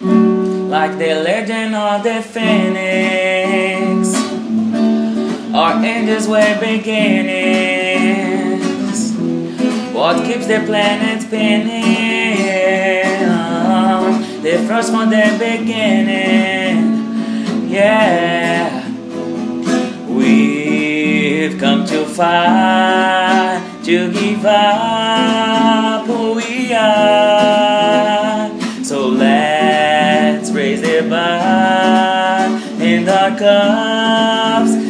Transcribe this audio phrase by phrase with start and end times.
[0.00, 4.14] Like the legend of the phoenix,
[5.52, 8.00] our angels were beginnings.
[9.92, 11.90] What keeps the planet spinning?
[14.42, 16.78] The first from the beginning,
[17.68, 18.88] yeah.
[20.08, 27.39] We've come too far to give up who we are.
[30.80, 34.89] Let's in the bar and our cups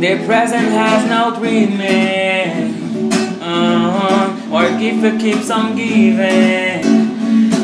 [0.00, 3.12] The present has no dreaming,
[3.42, 4.48] uh-huh.
[4.50, 6.80] or gift it keeps on giving.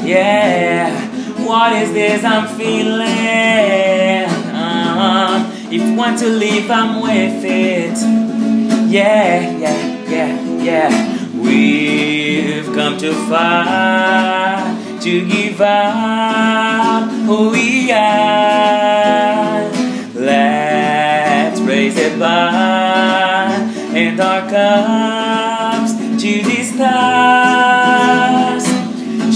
[0.07, 0.93] Yeah,
[1.47, 3.07] what is this I'm feeling?
[4.55, 5.51] Uh-huh.
[5.73, 7.97] If you want to leave, I'm with it.
[8.91, 11.41] Yeah, yeah, yeah, yeah.
[11.41, 18.26] We've come too far to give up who we are.
[22.19, 23.49] Bar
[23.95, 28.07] and our cups to the stars.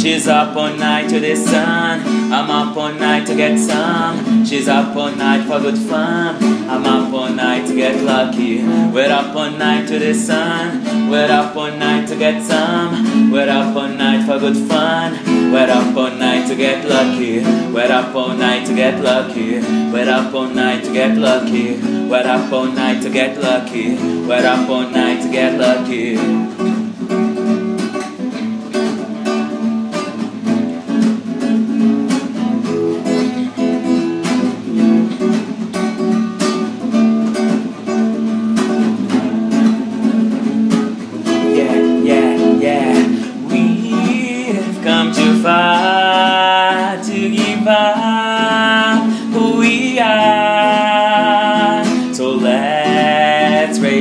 [0.00, 2.00] She's up all night to the sun.
[2.32, 4.46] I'm up all night to get some.
[4.46, 6.36] She's up all night for good fun.
[6.70, 8.62] I'm up all night to get lucky.
[8.62, 11.10] We're up all night to the sun.
[11.10, 13.30] We're up all night to get some.
[13.30, 15.18] We're up all night for good fun.
[15.52, 17.38] We're up all night to get lucky.
[17.72, 19.60] We're up all night to get lucky.
[19.92, 21.76] We're up all night to get lucky.
[21.76, 23.94] We're up all night to get lucky.
[24.26, 26.59] We're up all night to get lucky.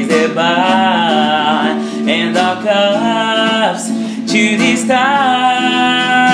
[0.08, 1.68] The bar
[2.08, 3.88] and our cups
[4.32, 6.30] to the stars.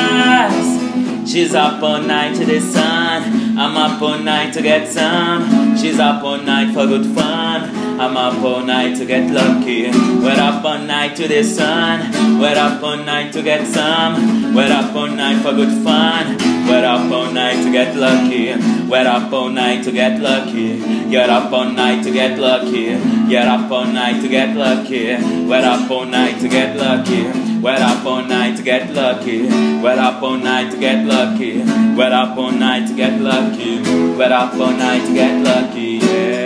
[1.31, 3.57] She's up all night to the sun.
[3.57, 5.75] I'm up all night to get some.
[5.77, 7.75] She's up all night for good fun.
[7.99, 9.89] I'm up all night to get lucky.
[9.91, 12.39] We're up all night to the sun.
[12.39, 14.53] We're up all night to get some.
[14.53, 16.37] We're up all night for good fun.
[16.65, 18.53] We're up all night to get lucky.
[18.89, 20.81] We're up all night to get lucky.
[21.11, 22.97] You're up all night to get lucky.
[23.31, 25.15] You're up all night to get lucky.
[25.45, 27.23] We're up all night to get lucky.
[27.61, 29.47] We're up all night to get lucky.
[29.81, 31.63] We're up all night to get lucky.
[31.95, 33.81] We're up all night to get lucky.
[34.17, 35.99] We're up all night to get lucky.
[36.01, 36.44] Yeah.